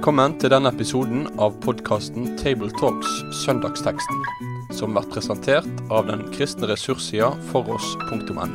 [0.00, 4.22] Velkommen til denne episoden av podkasten Tabletalks Søndagsteksten,
[4.72, 8.46] som blir presentert av den kristne ressurssida foross.no.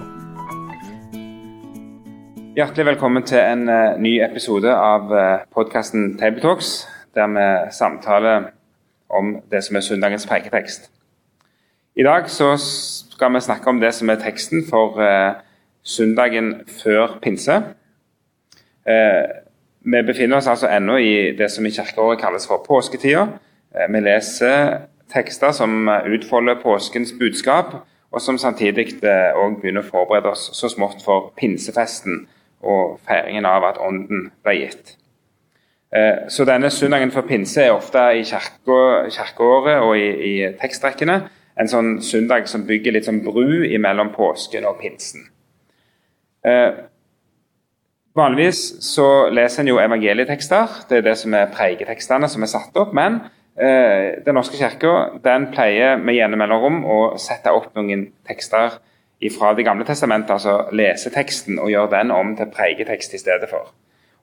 [2.57, 6.73] Hjertelig velkommen til en uh, ny episode av uh, podkasten Tabletalks,
[7.13, 8.49] der vi samtaler
[9.13, 10.89] om det som er søndagens preketekst.
[11.93, 15.37] I dag skal vi snakke om det som er teksten for uh,
[15.85, 17.61] søndagen før pinse.
[18.81, 19.44] Uh,
[19.85, 23.27] vi befinner oss altså ennå i det som i kirkeåret kalles for påsketida.
[23.75, 27.75] Eh, vi leser tekster som utfolder påskens budskap,
[28.11, 32.25] og som samtidig eh, begynner å forberede oss så smått for pinsefesten
[32.65, 34.95] og feiringen av at Ånden ble gitt.
[35.93, 41.19] Eh, så denne søndagen for pinse er ofte i kirkeåret og i, i tekstrekkene
[41.55, 45.29] en sånn søndag som bygger litt sånn bru mellom påsken og pinsen.
[48.15, 50.85] Vanligvis så leser en jo evangelietekster.
[50.89, 52.93] Det er det som er preiketekstene som er satt opp.
[52.95, 53.19] Men
[53.59, 54.93] eh, Den norske kirka
[55.51, 58.79] pleier med jevne mellomrom å sette opp noen tekster
[59.35, 63.71] fra Det gamle testamentet, altså leseteksten, og gjøre den om til preiketekst i stedet for.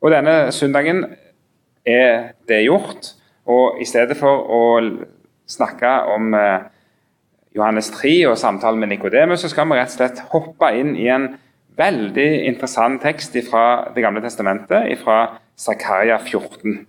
[0.01, 1.05] Og Denne søndagen
[1.85, 3.13] er det gjort.
[3.51, 4.65] Og i stedet for å
[5.51, 6.65] snakke om eh,
[7.57, 11.11] Johannes 3 og samtalen med Nikodemus, så skal vi rett og slett hoppe inn i
[11.13, 11.35] en
[11.77, 16.87] veldig interessant tekst fra Det gamle testamentet, fra Zakaria 14.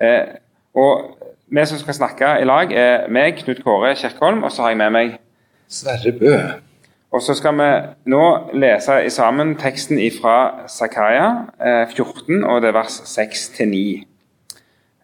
[0.00, 0.24] Eh,
[0.74, 1.18] og
[1.52, 4.78] Vi som skal snakke i lag, er meg, Knut Kåre Kjerkholm, og så har jeg
[4.80, 5.10] med meg
[5.68, 6.36] Sverre Bø.
[7.12, 7.68] Og så skal vi
[8.08, 8.22] nå
[8.56, 11.26] lese sammen teksten fra Zakaria
[11.60, 13.82] eh, 14, og det er vers 6-9.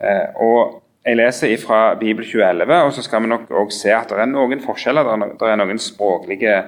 [0.00, 4.08] Eh, og jeg leser fra Bibel 2011, og så skal vi nok òg se at
[4.08, 5.04] det er noen forskjeller.
[5.36, 6.62] Det er noen språklige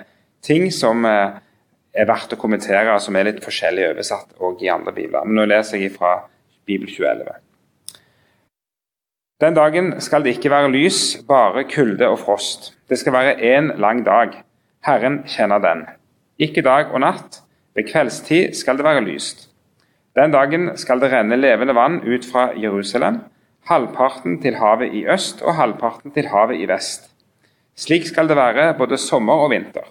[0.45, 1.41] ting som eh,
[1.93, 5.27] er verdt å kommentere, som er litt forskjellig oversatt og i andre bibler.
[5.27, 6.21] Men nå leser jeg fra
[6.69, 7.41] Bibel 2011.
[9.41, 12.75] Den dagen skal det ikke være lys, bare kulde og frost.
[12.89, 14.35] Det skal være én lang dag.
[14.85, 15.87] Herren kjenner den.
[16.39, 17.41] Ikke dag og natt.
[17.75, 19.47] Ved kveldstid skal det være lyst.
[20.19, 23.21] Den dagen skal det renne levende vann ut fra Jerusalem,
[23.71, 27.07] halvparten til havet i øst og halvparten til havet i vest.
[27.79, 29.87] Slik skal det være både sommer og vinter.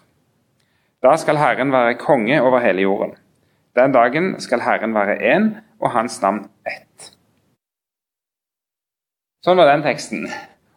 [1.04, 3.16] Da skal Herren være konge over hele jorden.
[3.76, 5.50] Den dagen skal Herren være én,
[5.80, 7.12] og hans navn ett.
[9.46, 10.28] Sånn var den teksten.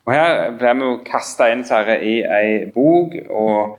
[0.06, 3.78] Og Her blir vi jo kasta inn Sverre, i ei bok og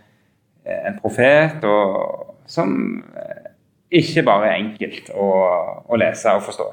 [0.65, 2.75] eh, en profet og, som
[3.15, 3.51] eh,
[4.03, 5.29] ikke bare er enkelt å,
[5.87, 6.69] å lese og forstå.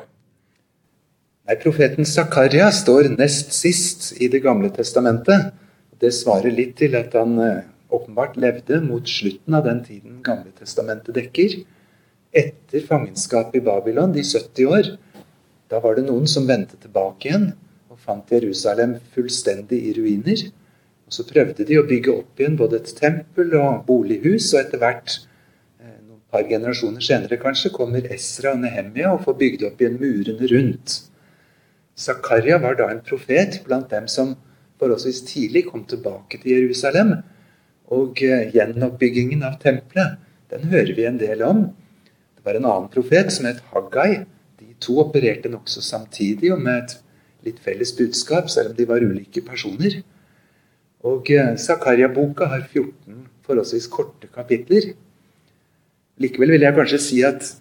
[1.47, 5.53] Nei, Profeten Zakaria står nest sist i Det gamle testamentet.
[6.00, 10.53] Det svarer litt til at han eh, åpenbart levde mot slutten av den tiden Gamle
[10.59, 11.61] testamentet dekker.
[12.31, 14.93] Etter fangenskapet i Babylon, de 70 år,
[15.71, 17.51] da var det noen som vendte tilbake igjen
[17.91, 20.47] og fant Jerusalem fullstendig i ruiner.
[21.06, 24.78] Og Så prøvde de å bygge opp igjen både et tempel og bolighus, og etter
[24.78, 25.19] hvert,
[25.81, 29.99] eh, noen par generasjoner senere kanskje, kommer Esra og Nehemia og får bygd opp igjen
[29.99, 31.01] murene rundt.
[31.97, 34.37] Zakaria var da en profet blant dem som
[34.78, 37.19] forholdsvis tidlig kom tilbake til Jerusalem
[37.91, 40.19] og eh, gjenoppbyggingen av tempelet,
[40.51, 41.65] den hører vi en del om.
[42.37, 44.25] Det var en annen profet som het Haggai.
[44.61, 46.97] De to opererte nokså samtidig og med et
[47.47, 50.01] litt felles budskap, selv om de var ulike personer.
[51.06, 54.93] Og eh, Zakaria-boka har 14 forholdsvis korte kapitler.
[56.21, 57.55] Likevel vil jeg kanskje si at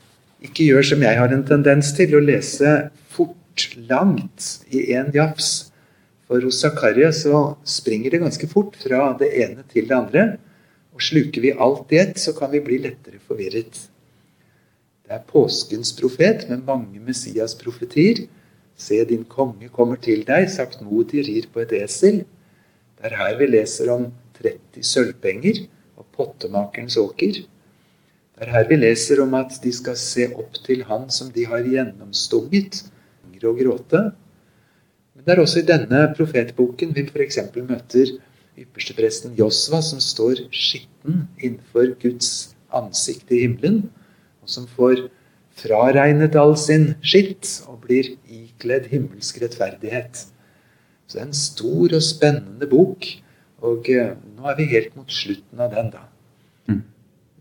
[0.43, 5.68] ikke gjør som jeg har en tendens til, å lese fort langt i én jafs.
[6.29, 10.25] For hos Zakaria så springer det ganske fort fra det ene til det andre.
[10.93, 13.79] Og sluker vi alt i ett, så kan vi bli lettere forvirret.
[15.01, 18.27] Det er påskens profet med mange Messias-profetier.
[18.77, 22.21] Se, din konge kommer til deg, saktmodig rir på et esel.
[22.99, 24.05] Det er her vi leser om
[24.37, 25.65] 30 sølvpenger
[25.97, 27.41] og pottemakerens åker.
[27.41, 31.49] Det er her vi leser om at de skal se opp til han som de
[31.49, 32.83] har gjennomstunget,
[33.39, 34.09] og gråte.
[35.29, 37.35] Det er også i denne profetboken vi f.eks.
[37.53, 38.15] møter
[38.57, 43.83] ypperstepresten Josva, som står skitten innenfor Guds ansikt i himmelen,
[44.41, 45.03] og som får
[45.61, 50.23] fraregnet all sin skitt og blir ikledd himmelsk rettferdighet.
[51.05, 53.05] Så det er en stor og spennende bok,
[53.61, 56.07] og eh, nå er vi helt mot slutten av den, da.
[56.73, 56.81] Mm.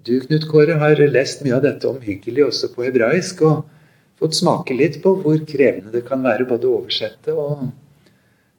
[0.05, 3.46] Du, Knut Kåre, har lest mye av dette omhyggelig også på hebraisk.
[3.49, 3.64] og
[4.19, 7.69] fått smake litt på hvor krevende det kan være både å oversette og,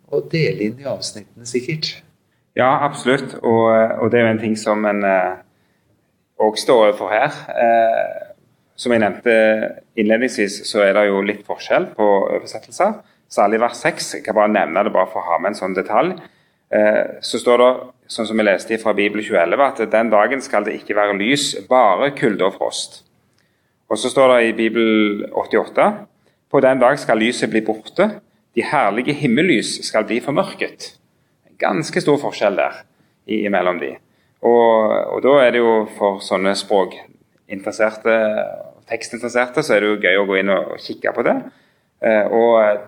[0.09, 1.97] og dele inn i avsnittene, sikkert.
[2.57, 3.37] Ja, absolutt.
[3.43, 3.67] Og,
[3.99, 7.35] og det er jo en ting som en òg uh, står overfor her.
[7.53, 8.29] Uh,
[8.79, 9.33] som jeg nevnte
[9.99, 13.01] innledningsvis, så er det jo litt forskjell på oversettelser.
[13.29, 14.13] Særlig vers 6.
[14.17, 16.15] Jeg kan bare nevne det bare for å ha med en sånn detalj.
[16.69, 17.69] Eh, så står det,
[18.13, 21.51] sånn som vi leste fra Bibel 2011, at den dagen skal det ikke være lys,
[21.69, 23.03] bare kulde og frost.
[23.89, 25.89] Og så står det i Bibel 88
[26.49, 28.09] på den dag skal lyset bli borte,
[28.55, 30.93] de herlige himmellys skal bli formørket.
[31.61, 32.83] Ganske stor forskjell der
[33.29, 33.93] imellom de.
[34.41, 38.15] Og, og, da er det jo for sånne språkinteresserte
[38.89, 41.35] tekstinteresserte så er det jo gøy å gå inn og, kikke på det.
[42.01, 42.87] Eh, og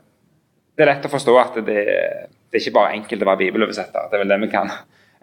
[0.74, 4.10] det er lett å forstå at det, det er ikke bare enkelt å være bibeloversetter.
[4.10, 4.72] Det er vel det vi kan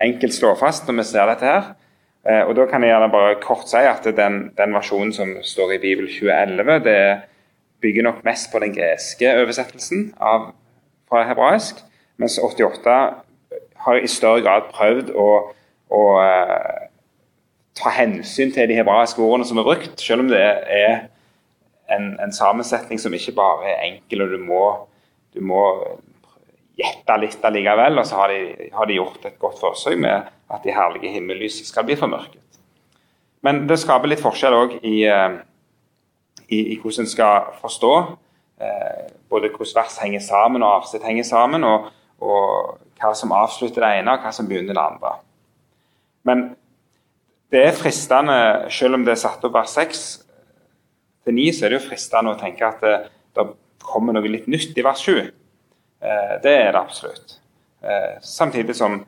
[0.08, 1.72] enkelt slå fast når vi ser dette her.
[2.26, 5.76] Eh, og Da kan jeg gjerne bare kort si at den, den versjonen som står
[5.76, 7.20] i Bibel 2011, det
[7.80, 10.50] bygger nok mest på den greske oversettelsen av,
[11.08, 11.84] fra hebraisk,
[12.16, 12.96] mens 88
[13.76, 15.28] har i større grad prøvd å,
[15.94, 16.88] å uh,
[17.78, 21.06] ta hensyn til de hebraiske ordene som er brukt, selv om det er
[21.94, 24.64] en, en sammensetning som ikke bare er enkel, og du må,
[25.34, 25.62] du må
[26.78, 28.00] gjette litt allikevel.
[28.00, 31.60] Og så har de, har de, gjort et godt forsøk med at de herlige himmellys
[31.68, 32.42] skal bli formørket.
[33.46, 35.38] Men det skaper litt forskjell òg i, eh,
[36.48, 37.92] i, i, hvordan en skal forstå
[38.60, 43.84] eh, både hvordan vers henger sammen og avsnitt henger sammen, og, og, hva som avslutter
[43.84, 45.12] det ene og hva som begynner det andre.
[46.26, 46.48] Men
[47.52, 48.38] det er fristende,
[48.74, 50.00] selv om det er satt opp vers 6
[51.24, 52.96] til 9, så er det jo fristende å tenke at det,
[53.38, 53.44] det
[53.86, 55.30] kommer noe litt nytt i vers 7.
[56.02, 57.38] Eh, det er det absolutt.
[57.82, 59.04] Eh, samtidig som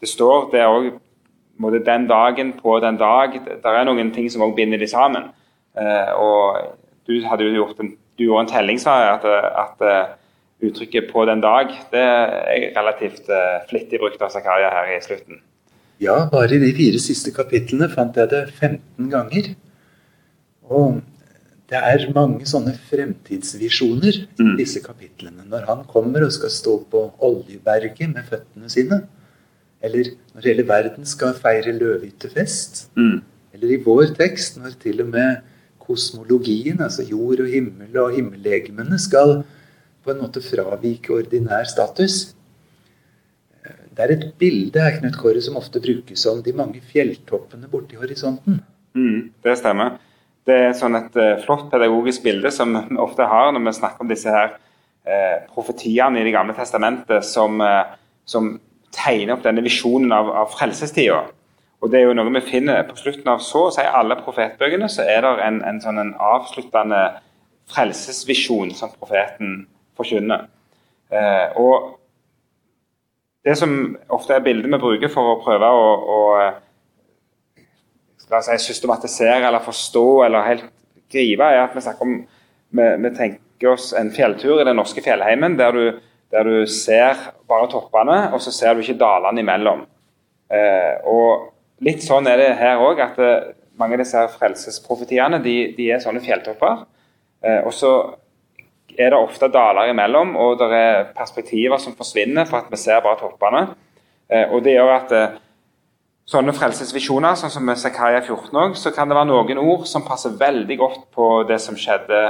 [0.00, 4.42] det står det er også den dagen på den dag Det er noen ting som
[4.42, 5.30] også binder de sammen.
[5.76, 9.24] Eh, og du hadde jo gjort en, gjorde en telling, sa jeg, at,
[9.80, 10.16] at
[10.60, 13.30] uttrykket 'på den dag' det er relativt
[13.70, 15.40] flittig brukt av Zakaria her i slutten.
[16.00, 19.54] Ja, bare i de fire siste kapitlene fant jeg det 15 ganger.
[20.62, 21.00] Og
[21.70, 24.56] det er mange sånne fremtidsvisjoner i mm.
[24.58, 25.44] disse kapitlene.
[25.46, 29.04] Når han kommer og skal stå på Oljeberget med føttene sine.
[29.80, 32.88] Eller når hele verden skal feire løvehyttefest.
[32.98, 33.20] Mm.
[33.54, 35.46] Eller i vår tekst når til og med
[35.80, 39.40] kosmologien, altså jord og himmel og himmellegemene, skal
[40.04, 42.34] på en måte fravike ordinær status.
[43.94, 47.98] Det er et bilde her, Knut Kåre, som ofte brukes om de mange fjelltoppene borti
[48.00, 48.62] horisonten.
[48.94, 49.98] Mm, det stemmer.
[50.50, 54.02] Det er sånn et uh, flott pedagogisk bilde som vi ofte har når vi snakker
[54.02, 57.92] om disse her uh, profetiene i Det gamle testamentet som, uh,
[58.26, 58.56] som
[58.94, 61.20] tegner opp denne visjonen av, av frelsestida.
[61.80, 64.88] Og det er jo noe vi finner På slutten av så å si alle profetbøkene
[64.90, 67.04] så er det en, en sånn en avsluttende
[67.70, 69.62] frelsesvisjon som profeten
[69.94, 70.48] forkynner.
[71.60, 72.00] og
[73.44, 75.86] det som ofte er bildet vi bruker for å prøve å,
[76.16, 76.18] å
[78.30, 80.66] si, systematisere eller forstå eller helt
[81.10, 85.02] gripe, er at vi snakker om vi, vi, tenker oss en fjelltur i den norske
[85.02, 85.84] fjellheimen der du,
[86.30, 87.18] der du ser
[87.50, 89.82] bare toppene, og så ser du ikke dalene imellom.
[90.50, 91.50] Eh, og
[91.80, 93.34] Litt sånn er det her òg, at det,
[93.80, 96.82] mange av disse frelsesprofetiene de, de er sånne fjelltopper.
[97.40, 97.92] Eh, og så
[98.98, 103.00] er det ofte daler imellom, og det er perspektiver som forsvinner for at vi ser
[103.04, 103.62] bare toppene.
[104.28, 105.38] Eh, og det gjør at eh,
[106.30, 110.06] sånne frelsesvisjoner, sånn som med Zakaria 14 òg, så kan det være noen ord som
[110.06, 112.20] passer veldig godt på det som skjedde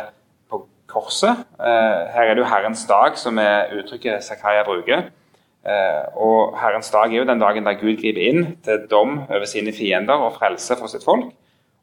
[0.50, 1.44] på korset.
[1.60, 5.10] Eh, her er det jo Herrens dag, som er uttrykket Zakaria bruker.
[6.16, 9.74] Og Herrens dag er jo den dagen der Gud griper inn til dom over sine
[9.76, 11.34] fiender og frelse for sitt folk.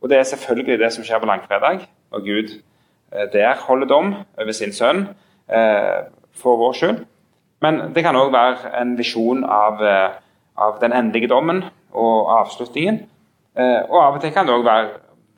[0.02, 2.56] Og det er selvfølgelig det som skjer på langfredag, når Gud
[3.12, 5.08] Eh, der holder dom over sin sønn
[5.50, 6.04] eh,
[6.36, 7.06] for vår skyld.
[7.62, 10.10] Men det kan òg være en visjon av, eh,
[10.58, 11.64] av, den endelige dommen
[11.98, 13.01] og avslutningen.
[13.58, 14.89] Og av og til kan det òg være,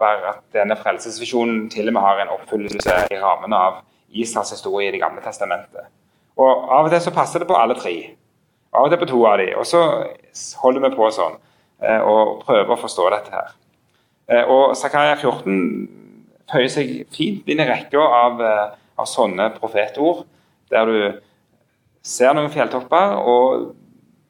[0.01, 3.77] være, at denne frelsesvisjonen til og med har en oppfyllelse i rammen av
[4.11, 5.87] Israels historie i Det gamle testamentet.
[6.35, 7.95] Og Av og til så passer det på alle tre.
[8.75, 9.81] Av og til på to av de, Og så
[10.59, 11.39] holder vi på sånn
[11.79, 13.55] og prøver å forstå dette her.
[14.51, 16.09] Og Zakaria 14
[16.49, 20.25] føyer seg fint inn i rekka av, eh, av, sånne profetord,
[20.71, 21.21] der du
[22.03, 23.75] ser noen fjelltopper, og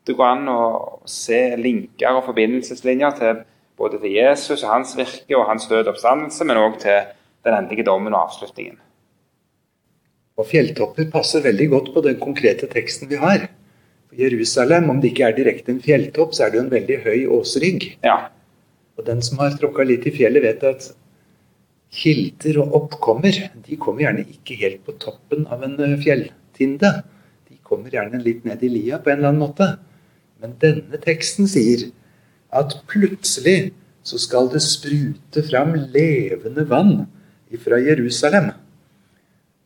[0.10, 0.62] det går an å
[1.10, 3.42] se linker og forbindelseslinjer til
[3.80, 7.12] både til Jesus og hans virke og hans død oppstandelse, men òg til
[7.46, 8.80] den endelige dommen og avslutningen.
[10.40, 13.50] Og Fjelltopper passer veldig godt på den konkrete teksten vi har.
[14.16, 17.20] Jerusalem, om det ikke er direkte en fjelltopp, så er det jo en veldig høy
[17.38, 17.86] åsrygg.
[18.04, 18.32] Ja.
[18.98, 20.90] Og Den som har tråkka litt i fjellet, vet at
[21.94, 26.92] kilder og oppkommer de kommer gjerne ikke helt på toppen av en eh, fjelltinde.
[27.50, 29.70] De kommer gjerne litt ned i lia på en eller annen måte.
[30.40, 31.90] Men denne teksten sier
[32.56, 33.74] at plutselig
[34.08, 37.04] så skal det sprute fram levende vann
[37.64, 38.52] fra Jerusalem.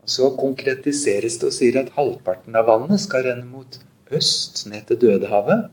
[0.03, 3.79] Og Så konkretiseres det og sier at halvparten av vannet skal renne mot
[4.11, 5.69] øst, ned til Dødehavet.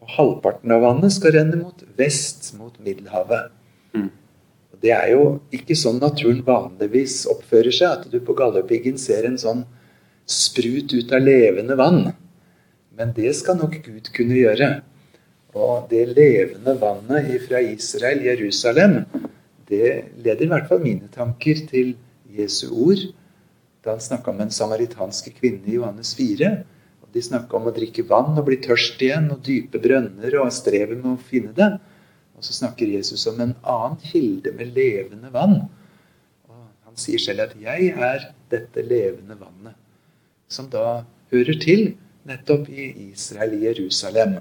[0.00, 3.50] Og halvparten av vannet skal renne mot vest, mot Middelhavet.
[3.92, 4.08] Mm.
[4.80, 9.36] Det er jo ikke sånn naturen vanligvis oppfører seg, at du på Galdhøpiggen ser en
[9.40, 9.66] sånn
[10.24, 12.14] sprut ut av levende vann.
[13.00, 14.66] Men det skal nok Gud kunne gjøre.
[15.56, 18.98] Og det levende vannet fra Israel, Jerusalem,
[19.70, 21.94] det leder i hvert fall mine tanker til
[22.36, 23.08] Jesu ord
[23.80, 26.50] da han snakka om en samaritanske kvinne i Johannes 4.
[27.00, 30.50] Og de snakka om å drikke vann og bli tørst igjen, og dype brønner og
[30.52, 31.70] strevet med å finne det.
[32.36, 35.62] Og så snakker Jesus om en annen kilde med levende vann.
[36.52, 39.80] Og han sier selv at 'jeg er dette levende vannet',
[40.48, 41.96] som da hører til
[42.30, 44.38] nettopp i Israel, i Jerusalem.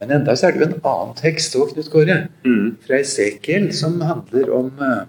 [0.00, 2.76] Men enda så er det jo en annen tekst òg, Knut Kåre, Mm.
[2.86, 5.06] fra Esekiel, som handler om eh,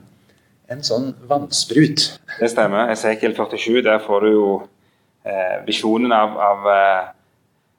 [0.71, 2.19] en sånn vannsprut.
[2.39, 2.91] Det stemmer.
[2.93, 4.47] Esekiel 47, der får du jo
[5.25, 7.11] eh, visjonen av, av eh,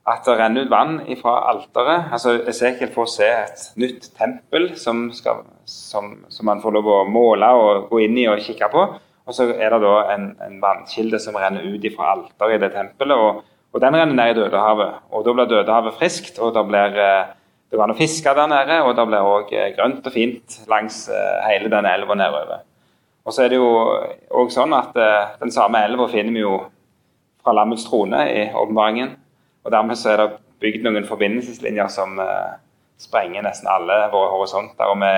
[0.07, 2.13] at det renner ut vann fra alteret.
[2.13, 7.01] Altså, Esekiel får se et nytt tempel som, skal, som, som man får lov å
[7.11, 8.85] måle og gå inn i og kikke på.
[9.27, 12.73] Og så er det da en, en vannkilde som renner ut fra alteret i det
[12.77, 13.17] tempelet.
[13.19, 13.43] Og,
[13.75, 15.03] og den renner ned i Dødehavet.
[15.11, 17.35] Og da blir Dødehavet friskt, og det blir eh,
[17.67, 21.03] det går an å fiske der nede, og det blir òg grønt og fint langs
[21.11, 22.63] eh, hele den elva nedover.
[23.27, 23.71] Og så er det jo
[24.39, 26.61] òg sånn at eh, den samme elva finner vi jo
[27.43, 29.17] fra lammets trone i åpenbaringen.
[29.67, 30.29] Og dermed så er det
[30.63, 32.55] bygd noen forbindelseslinjer som eh,
[33.03, 34.93] sprenger nesten alle våre horisonter.
[34.95, 35.11] Og vi,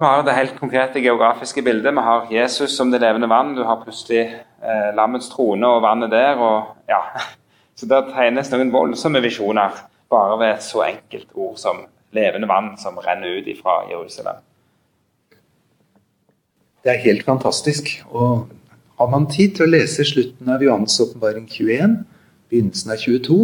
[0.00, 1.92] vi har det helt konkrete geografiske bildet.
[1.92, 3.52] Vi har Jesus som det levende vann.
[3.54, 6.38] Du har plutselig eh, lammets trone og vannet der.
[6.40, 7.02] og ja.
[7.76, 9.76] Så det tegnes noen voldsomme visjoner
[10.10, 11.82] bare ved et så enkelt ord som
[12.16, 14.40] levende vann som renner ut fra Jerusalem.
[16.80, 17.92] Det er helt fantastisk.
[18.08, 18.48] Og
[18.96, 21.98] har man tid til å lese slutten av Johannes åpenbaring 21,
[22.48, 23.38] begynnelsen av 22,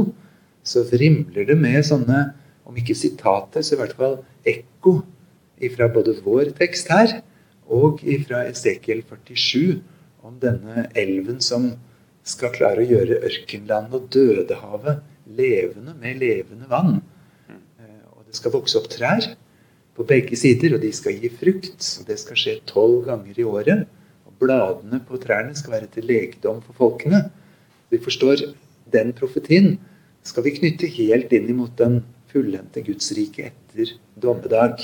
[0.64, 2.30] så vrimler det med sånne,
[2.66, 4.16] om ikke sitater, så i hvert fall
[4.48, 4.96] ekko
[5.74, 7.20] fra både vår tekst her
[7.72, 9.80] og ifra Esekiel 47
[10.26, 11.70] om denne elven som
[12.26, 15.02] skal klare å gjøre ørkenlandet og Dødehavet
[15.38, 17.00] levende med levende vann.
[17.48, 19.34] Eh, Og det skal vokse opp trær
[19.96, 21.80] på begge sider, og de skal gi frukt.
[22.06, 23.86] Det skal skje tolv ganger i året.
[24.26, 27.30] Og bladene på trærne skal være til legedom for folkene.
[27.90, 28.42] Vi forstår
[28.92, 29.78] den profetien
[30.26, 32.00] skal vi knytte helt inn imot den
[32.32, 34.82] fullendte Guds rike etter dommedag.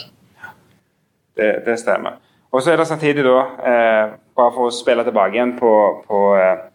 [1.37, 2.19] Det, det stemmer.
[2.53, 5.73] Og så er det samtidig da, eh, bare for å spille tilbake igjen på,
[6.05, 6.67] på eh,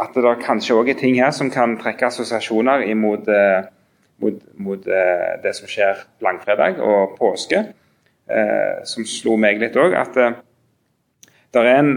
[0.00, 3.66] at det kanskje òg er ting her som kan trekke assosiasjoner imot eh,
[4.20, 7.62] mot, mot eh, det som skjer langfredag og påske,
[8.30, 9.96] eh, som slo meg litt òg.
[9.96, 10.36] At eh,
[11.54, 11.94] det er en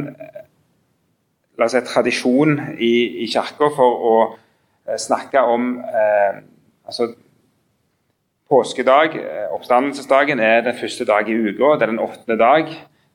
[1.59, 4.15] la oss si, tradisjon i, i kirka for å
[4.99, 5.77] snakke om
[6.83, 7.05] altså
[8.49, 11.75] Påskedag, eh, oppstandelsesdagen, er den første dag i uka.
[11.75, 12.65] Det er den åttende dag.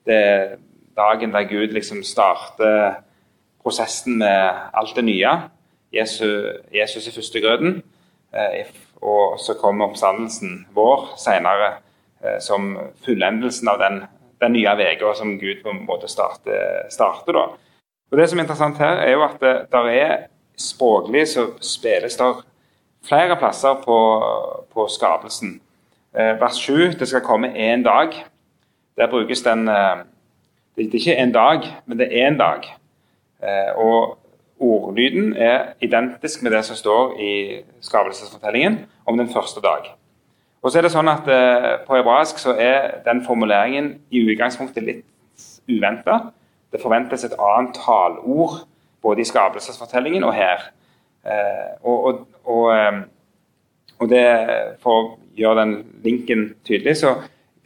[0.05, 0.55] Det er
[0.97, 2.95] dagen der Gud liksom starter
[3.63, 5.29] prosessen med alt det nye.
[5.93, 7.83] Jesus, Jesus er førstegrøten.
[8.33, 8.65] Eh,
[9.01, 11.73] og så kommer oppstandelsen vår senere
[12.23, 14.03] eh, som fullendelsen av den,
[14.41, 16.89] den nye uka som Gud på en måte starter.
[16.89, 17.45] starter da.
[18.11, 20.17] Og Det som er interessant her, er jo at det er
[20.57, 22.41] språklig så spilles der
[23.07, 23.97] flere plasser på,
[24.73, 25.61] på skapelsen.
[26.13, 28.13] Eh, vers 7 det skal komme én dag.
[28.97, 30.05] Der brukes den eh,
[30.75, 32.63] Det er ikke en dag, men det er én dag.
[33.43, 34.17] Eh, og
[34.59, 39.95] ordlyden er identisk med det som står i skapelsesfortellingen om den første dag.
[40.61, 44.83] Og så er det sånn at eh, På hebraisk så er den formuleringen i utgangspunktet
[44.83, 45.05] litt
[45.69, 46.19] uventa.
[46.71, 48.65] Det forventes et annet talord
[49.01, 50.71] både i skapelsesfortellingen og her.
[51.25, 53.01] Eh, og, og, eh,
[53.99, 54.23] og det,
[54.83, 55.09] For å
[55.39, 57.15] gjøre den linken tydelig, så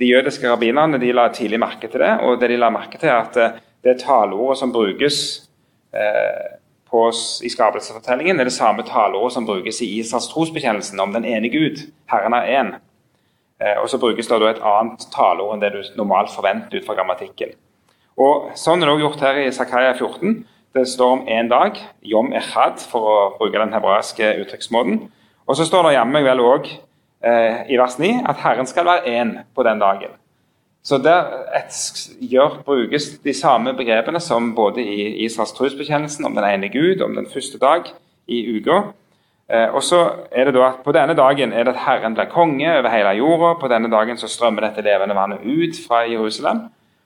[0.02, 2.14] de jødiske rabbinerne de la tidlig merke til det.
[2.26, 5.18] Og det de la merke til, er at eh, det taleordet som brukes
[5.94, 6.56] eh,
[6.90, 7.10] på,
[7.44, 11.86] i skapelsesfortellingen, er det samme taleordet som brukes i Israels trosbekjennelsen om den ene Gud.
[12.12, 12.74] Herren er én.
[13.80, 16.98] Og så brukes det da et annet taleord enn det du normalt forventer ut fra
[16.98, 17.54] grammatikken.
[18.20, 20.42] Og Sånn er det også gjort her i Zakaria 14.
[20.74, 25.04] Det står om én dag, yom echad, for å bruke den hebraiske uttrykksmåten.
[25.46, 29.14] Og så står det jammen vel òg eh, i vers 9 at Herren skal være
[29.22, 30.16] én på den dagen.
[30.84, 31.78] Så der et,
[32.20, 37.14] gjør, brukes de samme begrepene som både i Israels trosbekjennelsen om den ene Gud, om
[37.16, 37.94] den første dag
[38.28, 38.82] i uka.
[39.54, 42.34] Eh, og så er det da at På denne dagen er det at Herren blir
[42.34, 43.54] konge over hele jorda.
[43.62, 46.66] På denne dagen så strømmer dette levende vannet ut fra Jerusalem.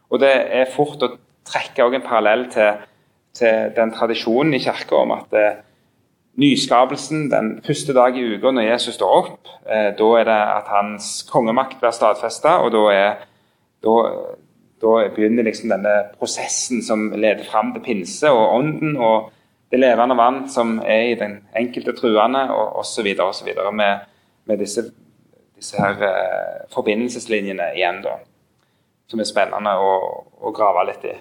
[0.09, 2.79] Og det er fort å trekke en parallell til,
[3.37, 5.61] til, den tradisjonen i kirka om at eh,
[6.37, 10.69] nyskapelsen den første dag i uka når Jesus står opp, eh, da er det at
[10.73, 13.23] hans kongemakt blir stadfesta, og da, er,
[13.85, 13.95] da,
[14.83, 19.31] da, begynner liksom denne prosessen som leder fram til pinse og ånden og
[19.71, 23.07] det levende vann som er i den enkelte truende, og osv.
[23.19, 23.49] osv.
[23.73, 24.05] Med,
[24.45, 24.85] med disse,
[25.57, 28.19] disse her eh, forbindelseslinjene igjen, da.
[29.11, 29.91] Som er spennende å,
[30.39, 31.15] å grave litt i.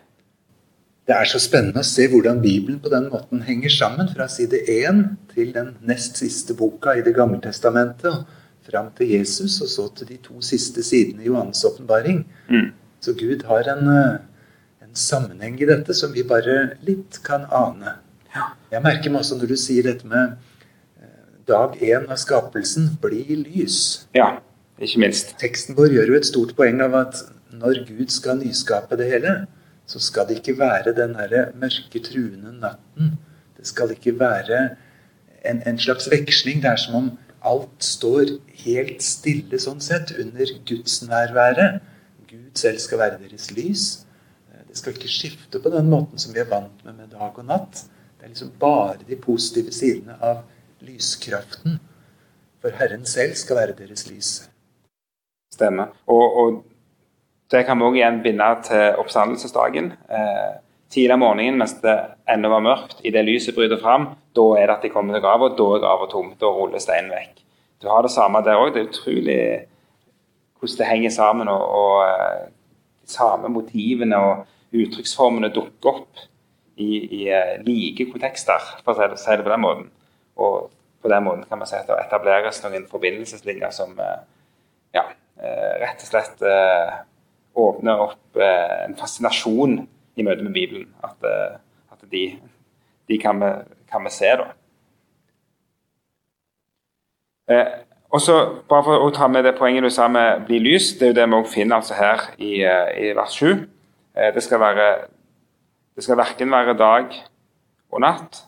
[1.06, 4.58] Det er så spennende å se hvordan Bibelen på den måten henger sammen, fra side
[4.66, 8.26] 1 til den nest siste boka i Det gamle testamentet, og
[8.66, 12.24] fram til Jesus, og så til de to siste sidene i Johannes' åpenbaring.
[12.50, 12.72] Mm.
[13.00, 14.18] Så Gud har en, eh,
[14.82, 17.94] en, sammenheng i dette som vi bare litt kan ane.
[18.72, 20.34] Jeg merker meg også når du sier dette med
[20.98, 24.08] eh, dag én av skapelsen blir lys.
[24.14, 24.40] Ja,
[24.80, 25.36] ikke minst.
[25.38, 27.22] Teksten vår gjør jo et stort poeng av at
[27.52, 29.46] når Gud skal nyskape det hele,
[29.86, 33.14] så skal det ikke være den derre mørke, truende natten.
[33.56, 34.76] Det skal ikke være
[35.44, 36.62] en, en, slags veksling.
[36.62, 37.10] Det er som om
[37.46, 41.68] alt står helt stille sånn sett under Guds nærvære.
[42.26, 43.86] Gud selv skal være deres lys.
[44.66, 47.46] Det skal ikke skifte på den måten som vi er vant med med dag og
[47.46, 47.86] natt.
[48.18, 50.42] Det er liksom bare de positive sidene av
[50.84, 51.78] lyskraften.
[52.60, 54.48] For Herren selv skal være deres lys.
[55.54, 55.94] Stemmer.
[56.10, 56.64] Og, og
[57.50, 59.92] det kan vi òg igjen binde til oppstandelsesdagen.
[60.10, 60.52] Eh,
[60.90, 61.94] tidlig om morgenen mens det
[62.30, 65.52] ennå var mørkt, idet lyset bryter fram, da er det at de kommer til grava,
[65.54, 66.32] da er grava tom.
[66.40, 67.42] Da ruller steinen vekk.
[67.82, 68.72] Du har det samme der òg.
[68.74, 69.40] Det er utrolig
[70.58, 71.48] hvordan det henger sammen.
[71.48, 72.48] Og, og
[73.02, 76.24] de samme motivene og uttrykksformene dukker opp
[76.76, 76.88] i,
[77.20, 79.90] i uh, like kontekster, for å si det på den måten.
[80.36, 84.18] Og på den måten kan man si at det etableres noen forbindelseslinjer som uh,
[84.96, 86.42] ja, rett og slett
[87.56, 89.80] åpner opp eh, en fascinasjon
[90.16, 90.90] i møte med Bibelen.
[91.04, 91.56] At, eh,
[91.92, 92.24] at de,
[93.08, 93.50] de kan, vi,
[93.90, 94.48] kan, vi, se, da.
[97.50, 97.74] Eh,
[98.14, 98.38] og så,
[98.68, 101.18] bare for å ta med det poenget du sa med 'bli lys', det er jo
[101.20, 103.68] det vi også finner altså her i, eh, i vers 7.
[104.16, 104.88] Eh, det skal være
[105.96, 107.14] det skal verken være dag
[107.90, 108.42] og natt,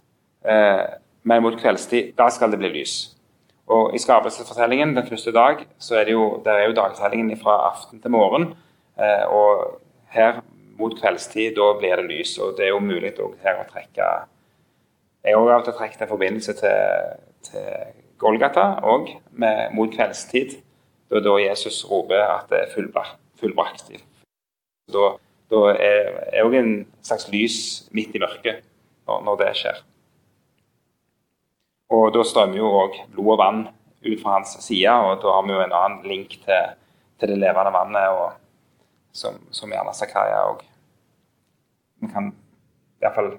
[0.44, 0.84] eh,
[1.24, 2.12] men mot kveldstid.
[2.18, 3.14] Da skal det bli lys.
[3.68, 7.70] Og I skapelsesfortellingen den første dag så er det jo, der er jo dagtellingen fra
[7.70, 8.54] aften til morgen.
[8.98, 9.78] Eh, og
[10.14, 10.40] her
[10.78, 12.36] mot kveldstid, da blir det lys.
[12.42, 14.10] Og det er jo mulig her å trekke
[15.26, 17.16] Jeg har også trukket en forbindelse til,
[17.48, 19.10] til Golgata òg,
[19.74, 20.58] mot kveldstid.
[21.10, 23.18] Da, da Jesus roper at det er fullbrakt.
[23.40, 23.90] fullbrakt.
[24.92, 25.10] Da,
[25.50, 27.58] da er òg en slags lys
[27.92, 28.62] midt i mørket
[29.08, 29.82] når, når det skjer.
[31.94, 33.62] Og da strømmer jo òg blod og vann
[34.04, 36.74] ut fra hans side, og da har vi jo en annen link til,
[37.18, 38.12] til det levende vannet.
[38.12, 38.47] og
[39.12, 40.64] som, som gjerne Zakaria òg
[42.12, 42.30] kan
[43.02, 43.32] iallfall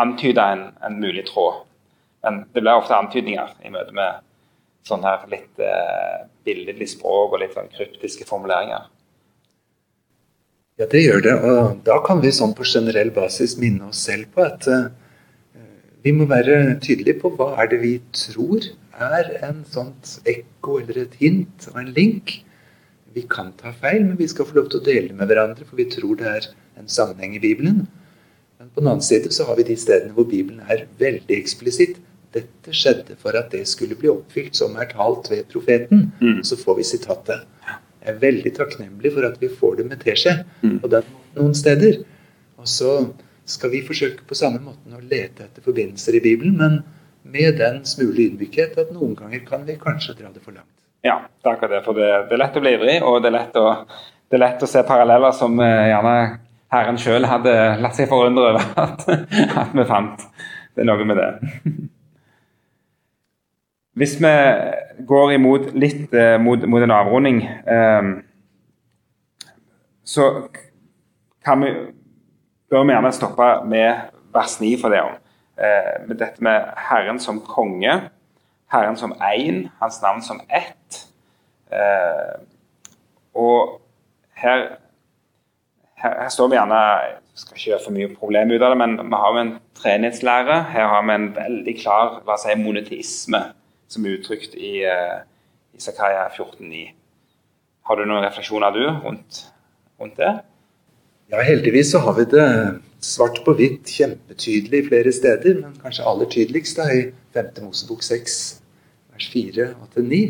[0.00, 1.62] antyde en, en, mulig tråd.
[2.22, 4.22] Men det blir ofte antydninger i møte med
[4.88, 8.88] sånn her litt eh, billedlig språk og litt sånn kryptiske formuleringer.
[10.80, 11.34] Ja, det gjør det.
[11.46, 14.88] Og da kan vi sånn på generell basis minne oss selv på at eh,
[16.02, 18.72] vi må være tydelige på hva er det vi tror
[19.02, 22.40] er en sånt ekko eller et hint og en link
[23.14, 25.80] vi kan ta feil, men vi skal få lov til å dele med hverandre, for
[25.80, 26.48] vi tror det er
[26.80, 27.84] en sammenheng i Bibelen.
[28.58, 31.98] Men på den annen side så har vi de stedene hvor Bibelen er veldig eksplisitt.
[32.32, 36.06] Dette skjedde for at det skulle bli oppfylt som er talt ved profeten.
[36.22, 36.40] Mm.
[36.46, 37.44] Så får vi sitatet.
[38.02, 40.78] Jeg er veldig takknemlig for at vi får det med teskje mm.
[40.82, 42.00] på den noen steder.
[42.60, 42.96] Og så
[43.48, 46.80] skal vi forsøke på samme måten å lete etter forbindelser i Bibelen, men
[47.22, 50.70] med den smule ydmykhet at noen ganger kan vi kanskje dra det for langt.
[51.02, 51.82] Ja, det er akkurat det.
[51.84, 53.68] For det, det, er lett å bli ivrig, og det er lett å,
[54.32, 56.16] er lett å se paralleller som eh, gjerne
[56.72, 60.22] Herren sjøl hadde latt seg forundre over at, at, vi fant.
[60.72, 61.30] Det er noe med det.
[63.98, 64.32] Hvis vi
[65.04, 68.12] går imot litt eh, mot, mot, en avrunding, eh,
[70.06, 70.30] så
[71.44, 71.74] kan vi,
[72.72, 75.18] bør vi gjerne stoppe med vers 9 for det òg.
[75.60, 77.98] Eh, med dette med Herren som konge
[78.72, 81.02] Herren som én, hans navn som ett.
[81.72, 82.36] Eh,
[83.34, 83.80] og
[84.36, 84.78] her,
[85.96, 86.78] her, her, står vi gjerne
[87.32, 89.52] Jeg skal ikke gjøre for mye problem ut av det, men vi har jo en
[89.80, 90.56] treenighetslære.
[90.72, 93.42] Her har vi en veldig klar la oss si, monoteisme
[93.92, 95.20] som er uttrykt i, eh,
[95.76, 96.92] i Zakaria 14,9.
[97.88, 99.46] Har du noen refleksjoner du rundt,
[100.00, 100.32] rundt det?
[101.32, 102.48] Ja, heldigvis så har vi det
[103.00, 107.64] svart på hvitt kjempetydelig flere steder, men kanskje aller tydeligst da i 5.
[107.64, 108.61] Mosebok 6
[109.22, 110.20] vers 4 og til 9,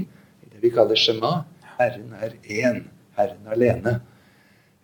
[0.42, 1.44] i det vi kaller Shema.
[1.78, 2.84] Herren er én,
[3.16, 4.00] Herren alene.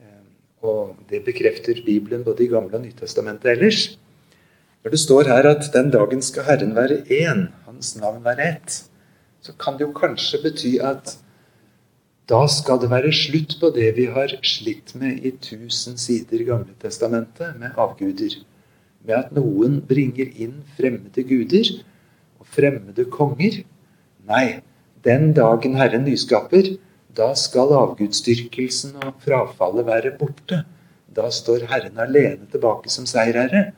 [0.00, 0.24] Eh,
[0.62, 3.98] og det bekrefter Bibelen både i Gamle og Nytestamentet ellers.
[4.84, 8.84] Når det står her at den dagen skal Herren være én, hans navn være ett,
[9.40, 11.18] så kan det jo kanskje bety at
[12.28, 16.74] da skal det være slutt på det vi har slitt med i tusen sider Gamle
[16.80, 18.40] Testamentet, med avguder.
[19.04, 21.70] Med at noen bringer inn fremmede guder
[22.38, 23.62] og fremmede konger.
[24.28, 24.60] Nei,
[25.04, 26.74] den dagen Herren nyskaper,
[27.16, 30.62] da skal avgudsdyrkelsen og frafallet være borte.
[31.08, 33.70] Da står Herren alene tilbake som seierherre.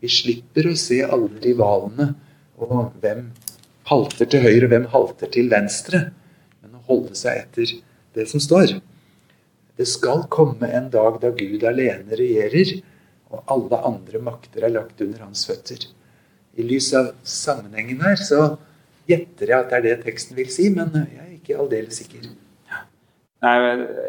[0.00, 2.08] Vi slipper å se alle rivalene
[2.56, 3.28] og hvem
[3.90, 6.06] halter til høyre, og hvem halter til venstre
[6.62, 7.76] Men å holde seg etter
[8.16, 8.78] det som står.
[9.76, 12.78] Det skal komme en dag da Gud alene regjerer,
[13.32, 15.88] og alle andre makter er lagt under hans føtter.
[16.56, 18.42] I lys av sammenhengen her så
[19.08, 22.30] gjetter jeg at det er det teksten vil si, men jeg er ikke aldeles sikker.
[23.42, 23.56] Nei,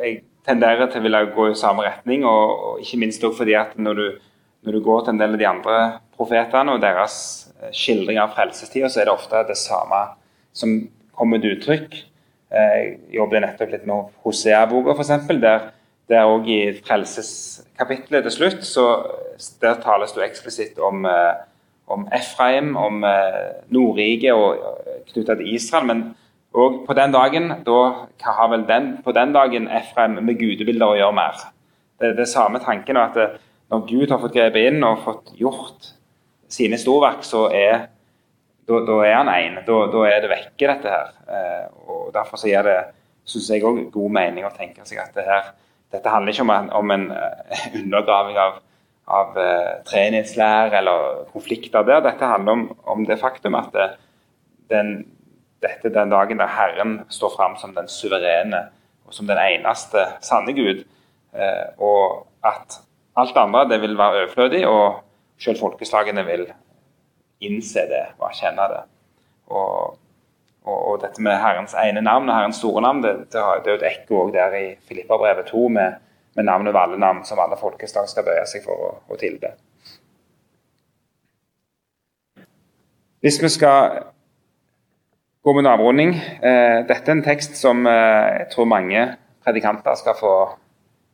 [0.04, 3.78] Jeg tenderer til å ville gå i samme retning, og, ikke minst også fordi at
[3.80, 4.08] når du,
[4.68, 5.78] når du, går til en del av de andre
[6.18, 7.16] profetene og deres
[7.74, 10.02] skildring av frelsestida, så er det ofte det samme
[10.54, 10.76] som
[11.18, 11.96] kommer til uttrykk.
[12.54, 15.32] Jeg jobbet nettopp litt med Hosea-boka, f.eks.
[15.42, 15.72] Der,
[16.12, 18.86] der også i frelseskapitlet til slutt så
[19.64, 21.42] der tales det eksplisitt om, eh,
[21.92, 24.60] om Efraim, om eh, Nordriket og
[25.12, 25.88] knytta til Israel.
[25.90, 26.04] Men
[26.54, 27.80] òg på den dagen da
[28.22, 31.44] hva har vel den, på den dagen Efraim med gudebilder å gjøre mer?
[32.00, 33.30] Det er det samme tanken at det,
[33.72, 35.94] når Gud har fått grepet inn og fått gjort
[36.52, 37.88] sine storverk, så er
[38.68, 39.62] da, da er han én.
[39.66, 41.16] Da, da, er det vekke, dette her.
[41.28, 42.78] Eh, og Derfor så gir det
[43.26, 45.54] synes jeg også god mening å tenke seg at det her,
[45.94, 48.58] dette handler ikke om en, om en uh, undergraving av,
[49.08, 52.04] av treningslær treenighetslære eller konflikter der.
[52.06, 53.90] Dette handler om, om det faktum at det,
[54.72, 54.94] den,
[55.64, 58.70] dette er den dagen der Herren står fram som den suverene
[59.06, 60.86] og som den eneste sanne Gud.
[61.34, 62.80] Uh, og at
[63.18, 65.04] alt andre det vil være overflødig, og
[65.42, 66.48] selv folkeslagene vil
[67.44, 68.82] innse det og erkjenne det.
[69.48, 69.98] Og,
[70.64, 73.76] og, og, dette med Herrens ene navn og Herrens store navn, det, det, det er
[73.76, 76.00] jo et ekko der i Filippabrevet 2 med,
[76.36, 79.54] med navn over alle som alle folkeslag skal bøye seg for å, tilbe.
[83.24, 84.00] Hvis vi skal
[85.44, 89.06] gå med en avrunding eh, Dette er en tekst som eh, jeg tror mange
[89.44, 90.34] predikanter skal få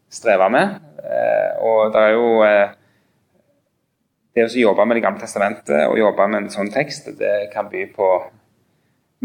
[0.09, 0.79] streve med.
[1.03, 2.73] Eh, og det er jo eh,
[4.35, 7.69] det å jobbe med Det gamle testamentet og jobbe med en sånn tekst, det kan
[7.69, 8.09] by på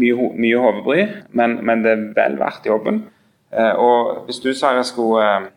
[0.01, 1.03] mye, mye hodebry,
[1.37, 3.05] men, men, det er vel verdt jobben.
[3.53, 5.47] Eh, og Hvis du Sara, skulle, eh,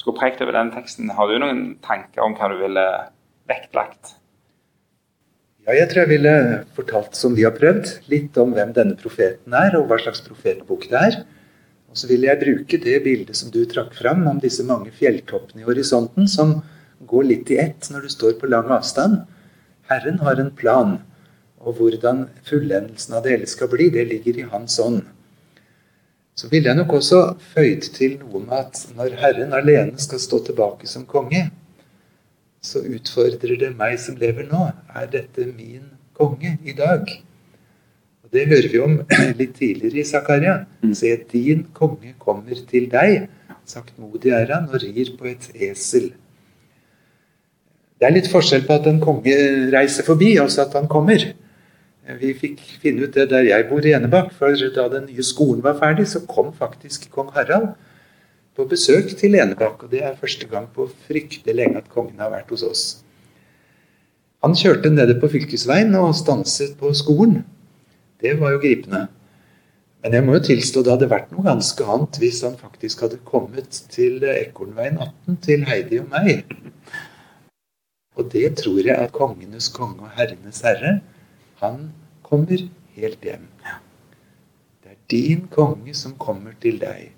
[0.00, 2.84] skulle prekt over den teksten, har du noen tanker om hva du ville
[3.50, 4.16] vektlagt?
[5.64, 6.34] Ja, jeg tror jeg ville
[6.76, 10.84] fortalt som vi har prøvd, litt om hvem denne profeten er, og hva slags profetbok
[10.90, 11.16] det er.
[11.88, 15.62] Og så ville jeg bruke det bildet som du trakk fram, om disse mange fjelltoppene
[15.62, 16.58] i horisonten, som
[17.08, 19.22] går litt i ett når du står på lang avstand.
[19.88, 20.98] Herren har en plan,
[21.64, 25.04] og hvordan fullendelsen av det hele skal bli, det ligger i Hans ånd.
[26.34, 27.20] Så ville jeg nok også
[27.54, 31.46] føyd til noe med at når Herren alene skal stå tilbake som konge,
[32.64, 34.64] så utfordrer det meg som lever nå.
[34.96, 37.06] Er dette min konge i dag?
[38.24, 38.98] Og Det hører vi om
[39.40, 40.56] litt tidligere i Zakaria.
[40.82, 40.94] Mm.
[40.98, 43.28] Se, din konge kommer til deg.
[43.68, 46.10] Saktmodig er han og rir på et esel.
[48.00, 49.36] Det er litt forskjell på at en konge
[49.72, 51.30] reiser forbi, og så at han kommer.
[52.04, 54.34] Vi fikk finne ut det der jeg bor i Enebakk.
[54.36, 57.72] For da den nye skolen var ferdig, så kom faktisk kong Harald
[58.54, 59.86] på besøk til Enebakk.
[59.86, 62.84] Og det er første gang på fryktelig lenge at kongen har vært hos oss.
[64.44, 67.40] Han kjørte nede på fylkesveien og stanset på skolen.
[68.20, 69.06] Det var jo gripende.
[70.04, 73.22] Men jeg må jo tilstå det hadde vært noe ganske annet hvis han faktisk hadde
[73.24, 76.44] kommet til Ekornveien 18 til Heidi og meg.
[78.20, 80.98] Og det tror jeg at kongenes konge og herrenes herre,
[81.64, 81.90] han
[82.22, 83.48] kommer helt hjem.
[84.84, 87.10] Det er din konge som kommer til deg.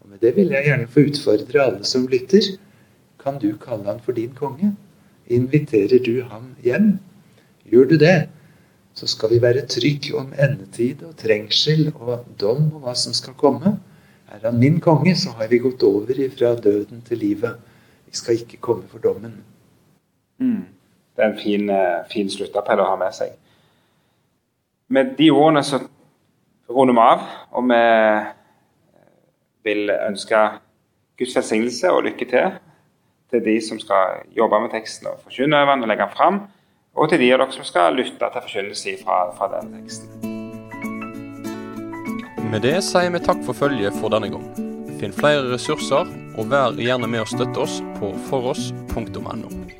[0.00, 2.54] Og med det vil jeg gjerne få utfordre alle som lytter.
[3.20, 4.72] Kan du kalle han for din konge?
[5.26, 6.98] Inviterer du ham hjem?
[7.70, 8.28] Gjør du det,
[8.94, 13.36] så skal vi være trygge om endetid og trengsel og dom og hva som skal
[13.38, 13.76] komme.
[14.30, 17.60] Er han min konge, så har vi gått over fra døden til livet.
[18.06, 19.34] Vi skal ikke komme for dommen.
[20.38, 20.64] Mm.
[21.16, 23.36] Det er en fin, eh, fin sluttappell å ha med seg.
[24.90, 25.78] Med de ordene så
[26.70, 27.20] runder vi av,
[27.54, 27.82] og vi
[29.68, 30.40] vil ønske
[31.20, 32.58] Guds velsignelse og lykke til
[33.30, 36.40] til de som skal jobbe med teksten og forkynne over den og legge den fram,
[36.98, 40.08] og til de av dere som skal lytte til forkynnelse fra, fra den teksten.
[42.50, 44.48] Med det sier vi takk for følget for denne gang.
[44.98, 49.79] Finn flere ressurser, og vær gjerne med å støtte oss på foross.no.